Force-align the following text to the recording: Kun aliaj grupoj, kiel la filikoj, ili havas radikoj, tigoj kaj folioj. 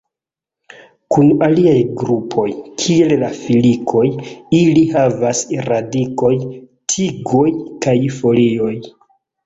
Kun 1.15 1.27
aliaj 1.47 1.75
grupoj, 1.99 2.47
kiel 2.85 3.13
la 3.25 3.31
filikoj, 3.43 4.03
ili 4.63 4.89
havas 4.97 5.45
radikoj, 5.71 6.35
tigoj 6.97 7.49
kaj 7.87 7.99
folioj. 8.21 8.77